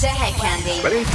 [0.00, 0.84] to Hed Kandi.
[0.84, 1.02] Ready?
[1.02, 1.06] Hed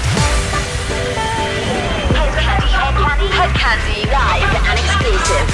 [2.36, 5.48] Kandi, Hed Kandi, Hed Kandi, live and exclusive.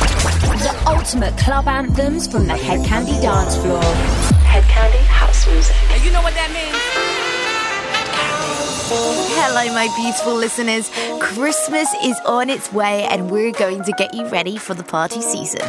[0.63, 3.83] The ultimate club anthems from the Hed Kandi dance floor.
[4.49, 5.75] Hed Kandi House Music.
[5.91, 6.98] And you know what that means?
[8.91, 10.89] Hello, my beautiful listeners.
[11.19, 15.21] Christmas is on its way, and we're going to get you ready for the party
[15.21, 15.61] season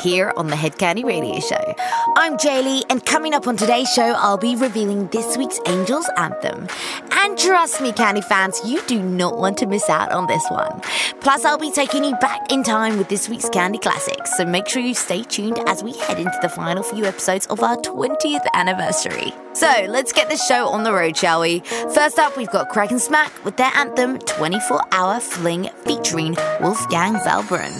[0.00, 1.74] here on the Hed Kandi Radio Show.
[2.16, 6.66] I'm Jaylee, and coming up on today's show, I'll be revealing this week's Angels Anthem.
[7.12, 10.80] And trust me, Candy fans, you do not want to miss out on this one.
[11.20, 14.66] Plus, I'll be taking you back in time with this week's Candy Classics, so make
[14.66, 18.44] sure you stay tuned as we head into the final few episodes of our 20th
[18.52, 19.32] anniversary.
[19.52, 21.60] So let's get the show on the road, shall we?
[21.94, 27.14] First up, we've got Kraak & Smaak with their anthem 24 Hour Fling featuring Wolfgang
[27.16, 27.72] Valbrun.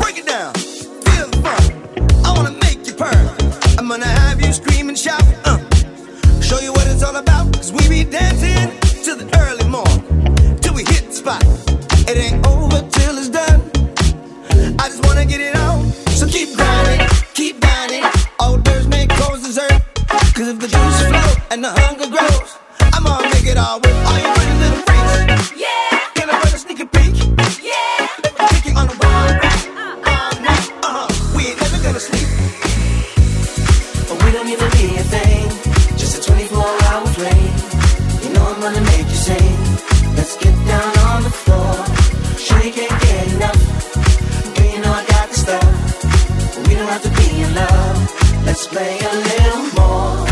[0.00, 2.24] Break it down, feel the fun.
[2.24, 3.36] I wanna make you purr.
[3.78, 5.22] I'm gonna have you scream and shout.
[5.44, 5.58] Uh.
[6.40, 7.46] Show you what it's all about.
[7.72, 10.56] We be dancing till the early morn.
[10.60, 11.42] Till we hit the spot.
[12.08, 13.60] It ain't over till it's done.
[14.78, 15.90] I just wanna get it on.
[16.18, 17.06] So keep grinding,
[18.38, 19.72] All birds make close dessert.
[19.72, 19.80] Eh?
[20.34, 24.06] Cause if the juice flow and the hunger grows, I'm gonna make it all work.
[24.06, 24.39] Are you
[48.50, 50.29] Let's play a little more.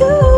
[0.00, 0.29] you.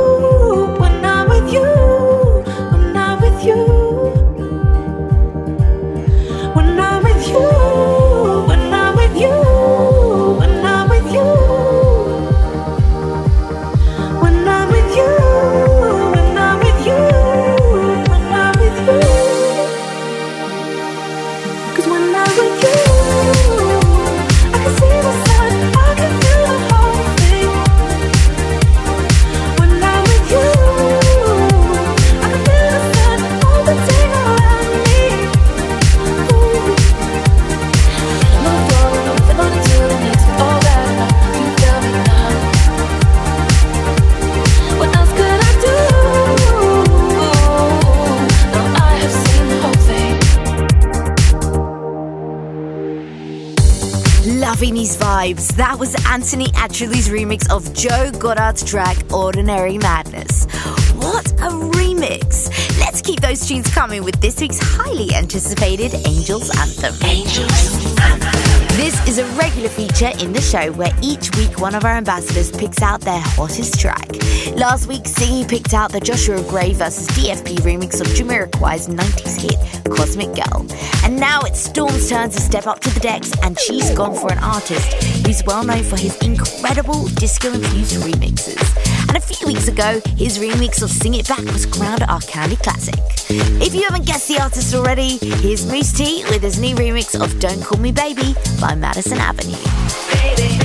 [55.62, 60.46] That was Anthony Atchley's remix of Joe Goddard's track Ordinary Madness.
[60.96, 62.48] What a remix!
[62.80, 66.96] Let's keep those tunes coming with this week's highly anticipated Angels Anthem.
[67.08, 68.41] Angels Anthem
[69.06, 72.82] is a regular feature in the show where each week one of our ambassadors picks
[72.82, 74.08] out their hottest track.
[74.54, 77.08] Last week, Singy picked out the Joshua Gray vs.
[77.08, 80.66] DFP remix of Jamiroquai's 90s hit Cosmic Girl.
[81.04, 84.30] And now it's Storm's turn to step up to the decks, and she's gone for
[84.32, 84.92] an artist
[85.26, 90.38] who's well known for his incredible disco infused remixes and a few weeks ago, his
[90.38, 92.94] remix of Sing It Back was crowned our Candy Classic.
[93.28, 97.38] If you haven't guessed the artist already, here's Mousse T with his new remix of
[97.38, 99.56] Don't Call Me Baby by Madison Avenue.
[100.14, 100.61] Baby.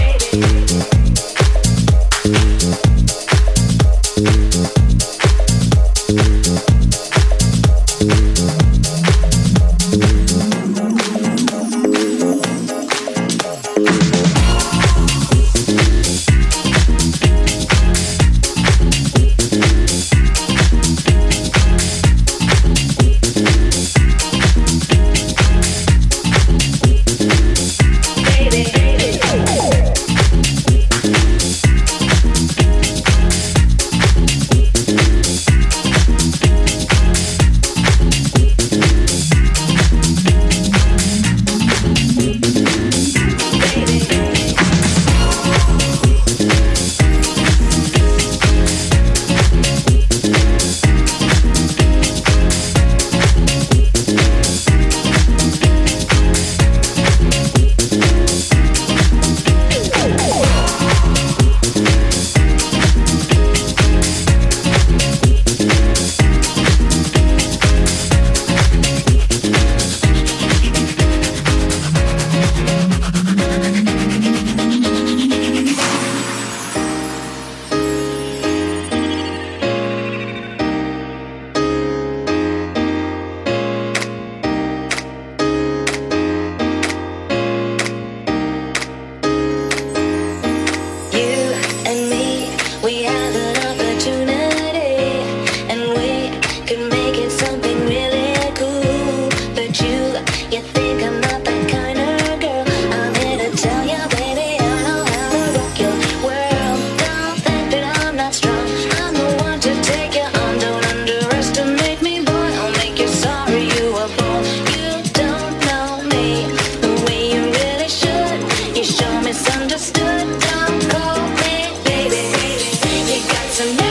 [123.58, 123.87] to me.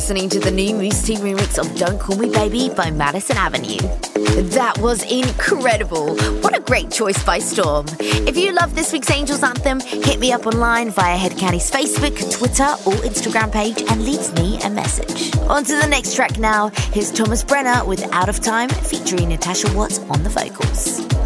[0.00, 3.76] Listening to the new Mousse T remix of Don't Call Me Baby by Madison Avenue.
[4.50, 6.16] That was incredible.
[6.40, 7.84] What a great choice by Storm.
[8.00, 12.16] If you love this week's Angels Anthem, hit me up online via Hed Kandi's Facebook,
[12.32, 15.36] Twitter, or Instagram page and leave me a message.
[15.42, 16.70] On to the next track now.
[16.92, 21.19] Here's Thomas Brenner with Out of Time featuring Natasha Watts on the vocals.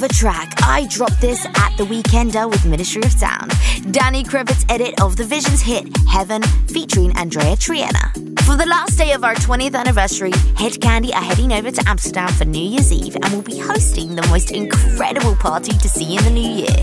[0.00, 0.54] Of a track.
[0.62, 3.52] I dropped this at the Weekender with Ministry of Sound.
[3.90, 8.10] Danny Kravitz's edit of the Visions hit Heaven featuring Andreya Triana.
[8.46, 12.28] For the last day of our 20th anniversary, Hed Kandi are heading over to Amsterdam
[12.32, 16.24] for New Year's Eve and will be hosting the most incredible party to see in
[16.24, 16.76] the new year.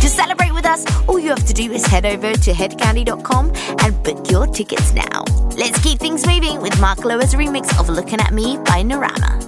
[0.00, 3.52] To celebrate with us, all you have to do is head over to hedkandi.com
[3.84, 5.22] and book your tickets now.
[5.56, 9.43] Let's keep things moving with Mark Lower's remix of Looking at Me by Narama.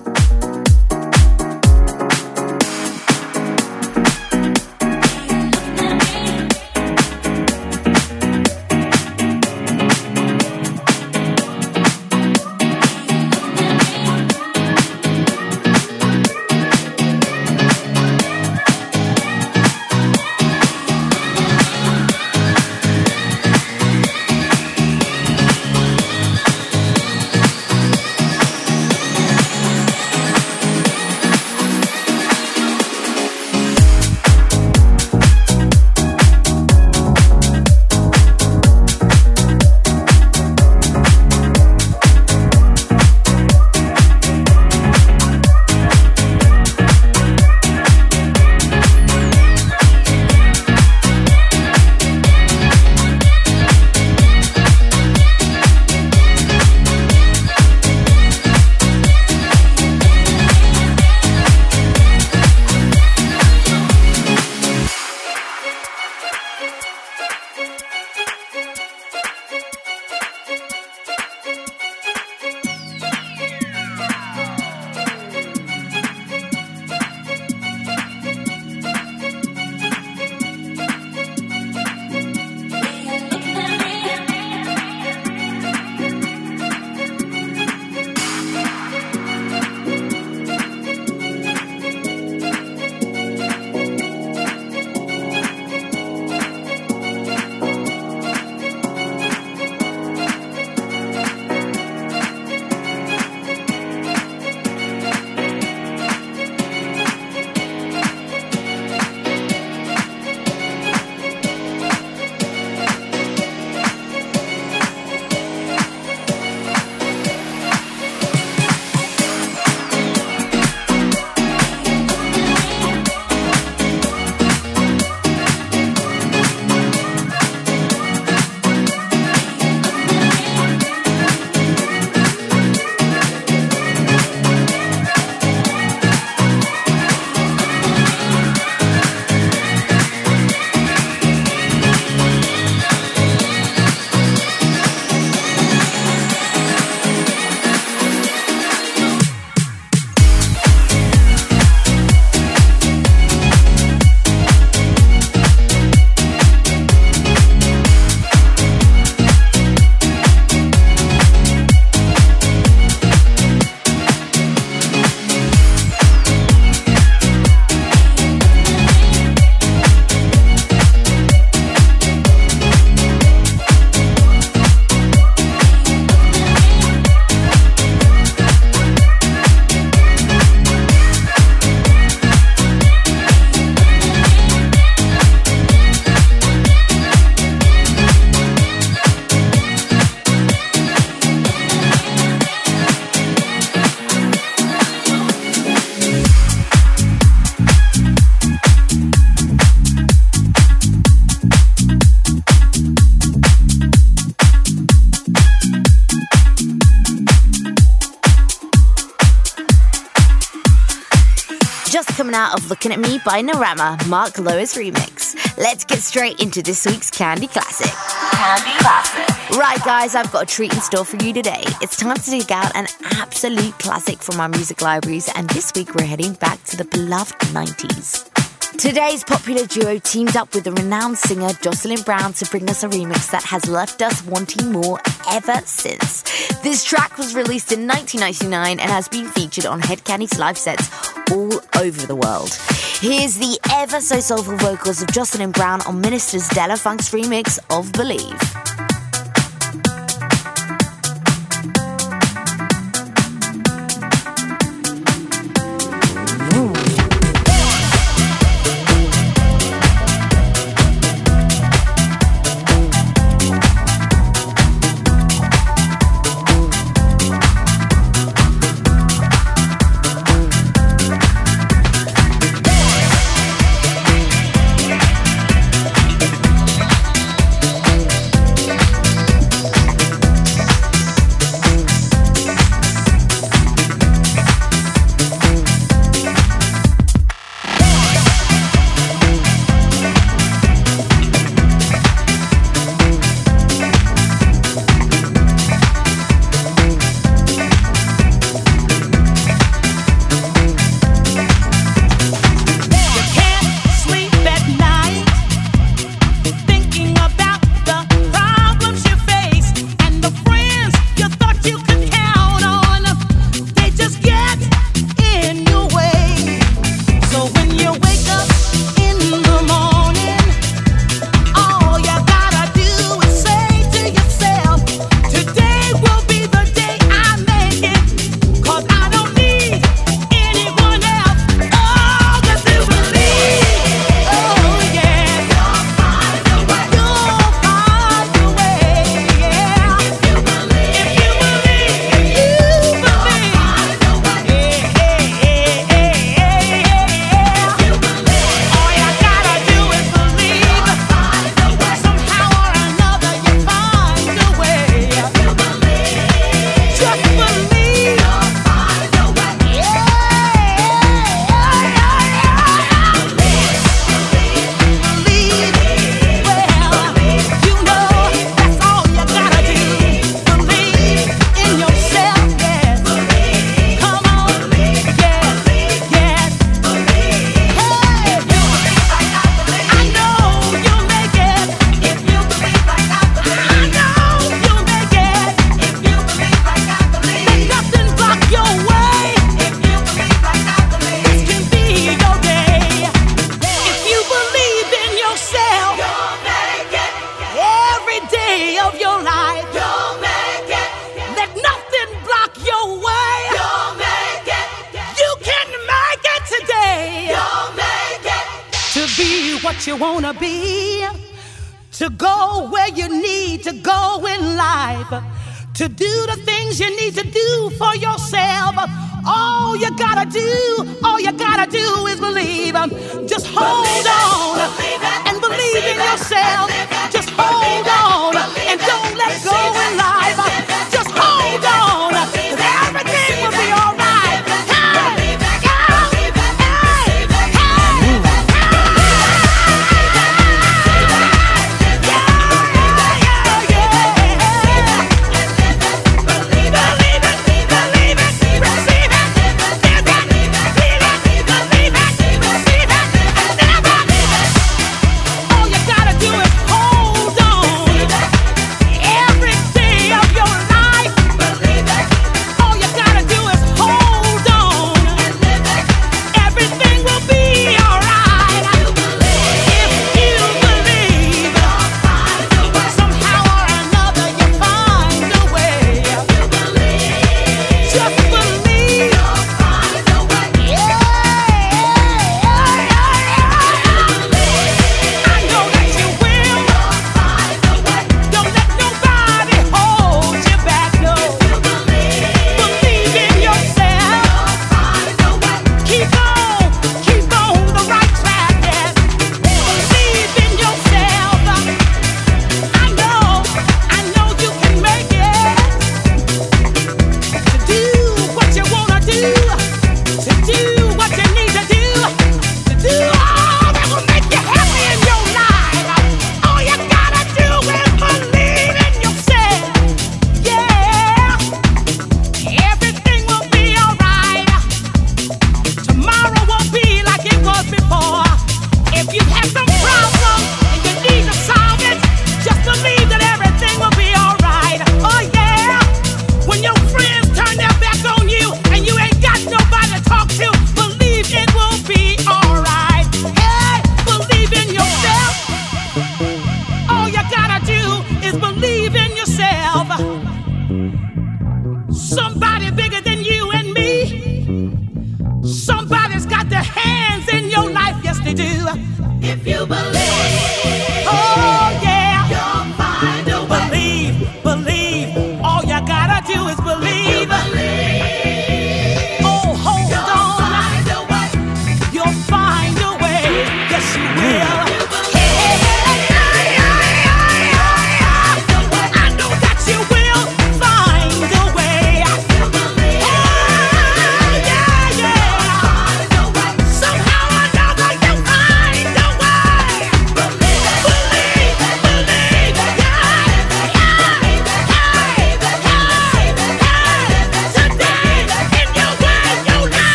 [212.66, 215.36] Of Looking at Me by Narama, Mark Lower's remix.
[215.56, 217.92] Let's get straight into this week's Candy Classic.
[218.32, 219.56] Candy Classic.
[219.56, 221.62] Right, guys, I've got a treat in store for you today.
[221.80, 225.94] It's time to dig out an absolute classic from our music libraries, and this week
[225.94, 228.28] we're heading back to the beloved 90s.
[228.76, 232.88] Today's popular duo teamed up with the renowned singer Jocelyn Brown to bring us a
[232.88, 234.98] remix that has left us wanting more
[235.30, 236.22] ever since.
[236.62, 241.15] This track was released in 1999 and has been featured on Hed Kandi's live sets
[241.32, 242.52] all over the world.
[243.00, 247.58] Here's the ever so soulful vocals of Jocelyn Brown on Ministers De La Funk's remix
[247.70, 248.75] of Believe.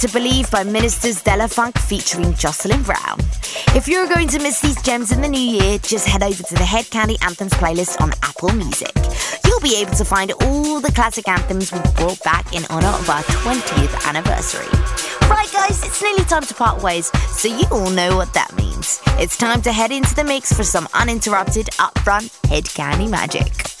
[0.00, 3.18] To Believe by Ministers De La Funk featuring Jocelyn Brown.
[3.74, 6.54] If you're going to miss these gems in the new year, just head over to
[6.54, 8.92] the Hed Kandi Anthems playlist on Apple Music.
[9.46, 13.08] You'll be able to find all the classic anthems we brought back in honor of
[13.08, 14.66] our 20th anniversary.
[15.30, 19.00] Right, guys, it's nearly time to part ways, so you all know what that means.
[19.18, 23.75] It's time to head into the mix for some uninterrupted, upfront Hed Kandi magic.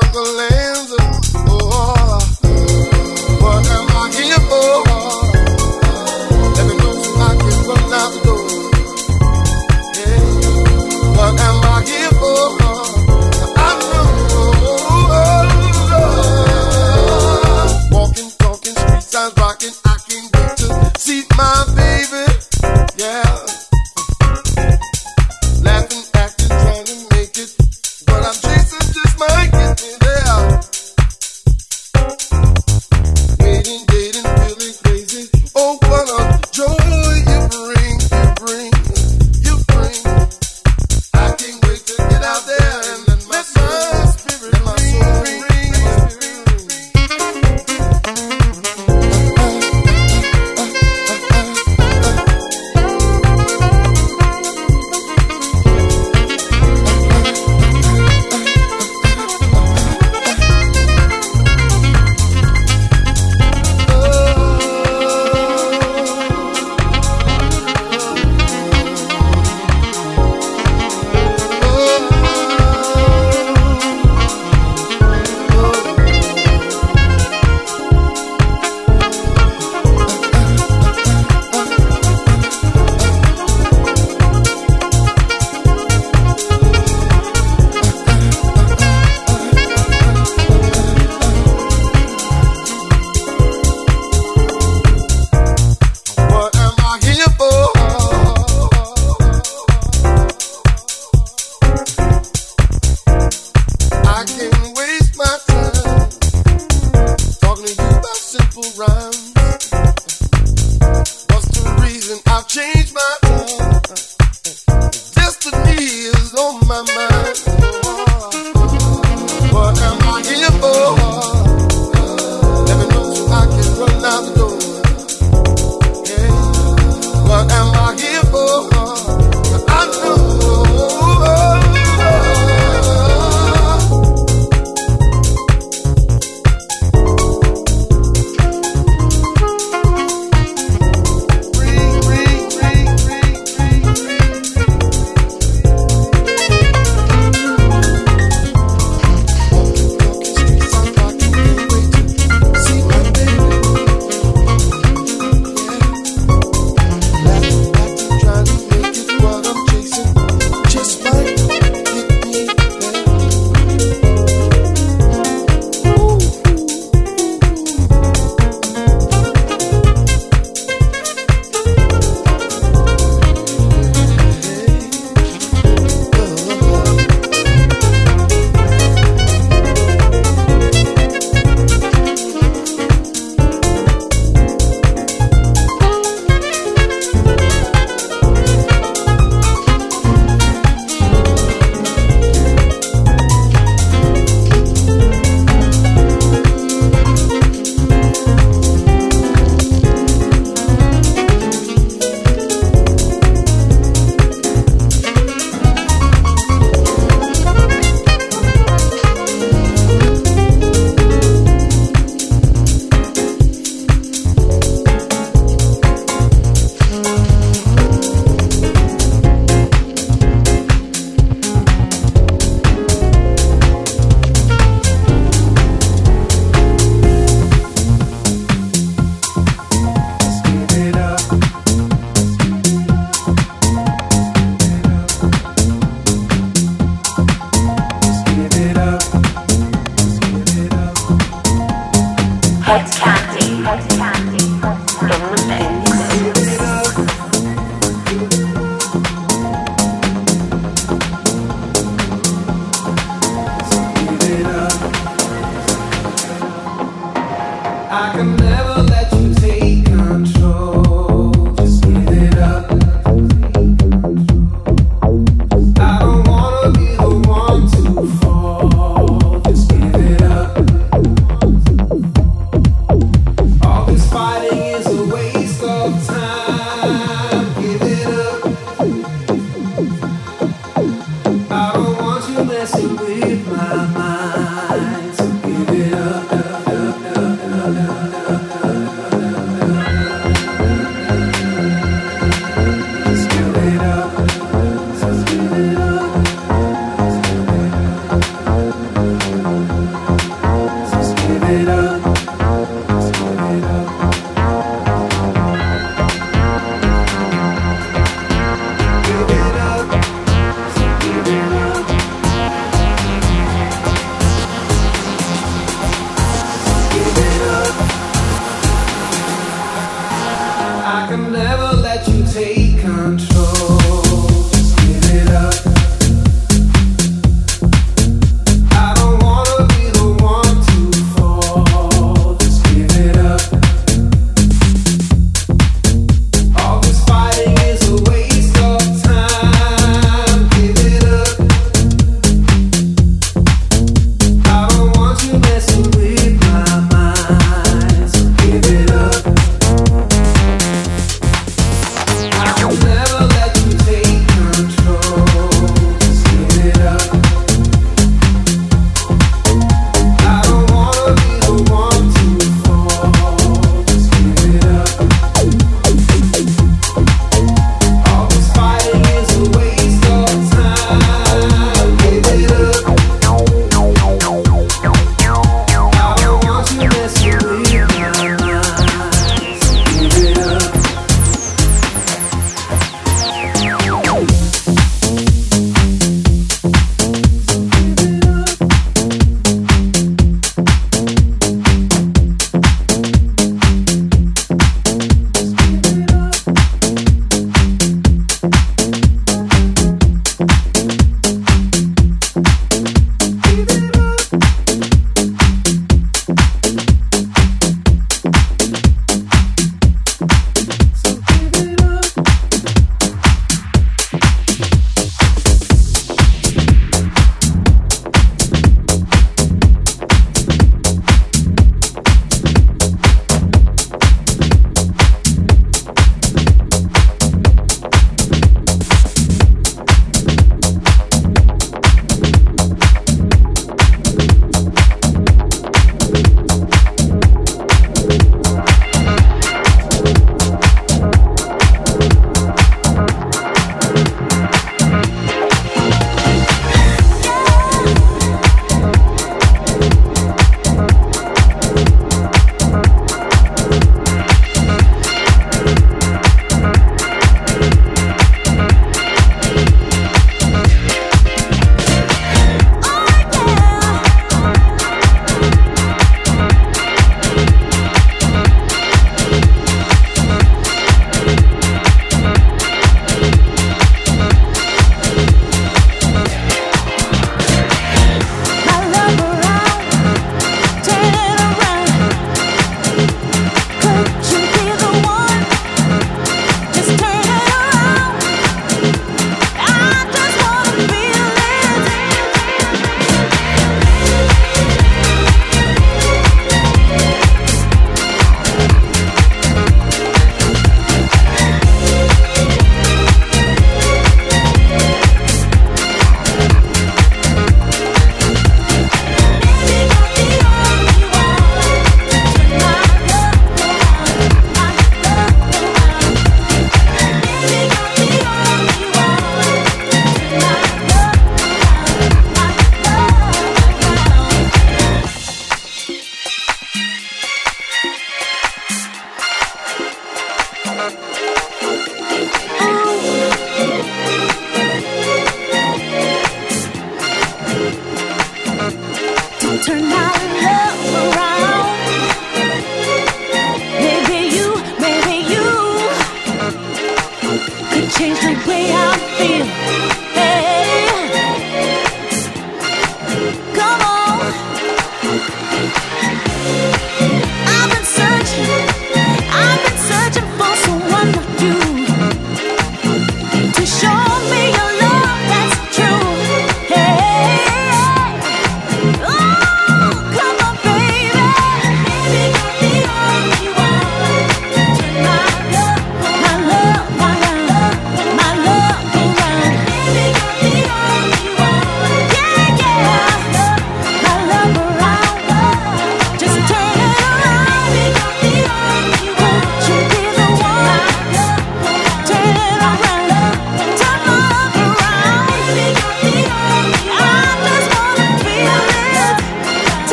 [0.00, 0.94] circle ends.
[1.48, 2.18] Oh,
[3.40, 4.99] what am I here for?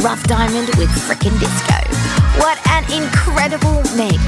[0.00, 1.78] rough diamond with frickin' disco.
[2.38, 4.18] What an incredible mix.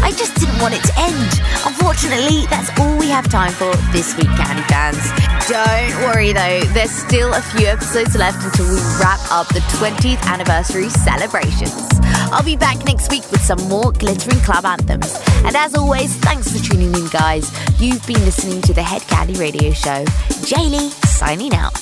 [0.00, 1.40] I just didn't want it to end.
[1.66, 5.04] Unfortunately, that's all we have time for this week, Kandi fans.
[5.48, 10.22] Don't worry though, there's still a few episodes left until we wrap up the 20th
[10.26, 11.88] anniversary celebrations.
[12.32, 15.18] I'll be back next week with some more glittering club anthems.
[15.44, 17.50] And as always, thanks for tuning in, guys.
[17.80, 20.04] You've been listening to the Hed Kandi Radio Show.
[20.44, 21.74] Jaylee signing out.